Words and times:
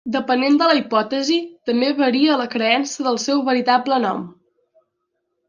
Depenent 0.13 0.55
de 0.61 0.69
la 0.69 0.77
hipòtesi, 0.77 1.37
també 1.71 1.89
varia 1.99 2.39
la 2.43 2.49
creença 2.55 3.07
del 3.09 3.21
seu 3.27 3.45
veritable 3.53 4.01
nom. 4.09 4.27